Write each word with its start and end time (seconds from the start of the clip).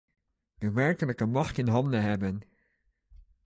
De 0.57 0.71
werkelijke 0.71 1.25
macht 1.25 1.57
in 1.57 1.67
handen 1.67 2.01
hebben. 2.01 2.41